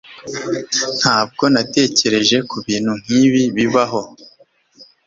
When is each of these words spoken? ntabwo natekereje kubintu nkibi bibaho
ntabwo 0.99 1.43
natekereje 1.53 2.37
kubintu 2.49 2.91
nkibi 3.01 3.43
bibaho 3.55 4.01